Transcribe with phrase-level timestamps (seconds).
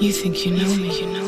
[0.00, 1.19] You think you know me.